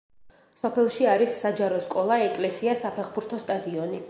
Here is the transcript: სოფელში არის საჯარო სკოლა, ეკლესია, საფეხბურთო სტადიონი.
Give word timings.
სოფელში 0.61 1.07
არის 1.11 1.37
საჯარო 1.43 1.83
სკოლა, 1.89 2.19
ეკლესია, 2.31 2.77
საფეხბურთო 2.87 3.45
სტადიონი. 3.49 3.99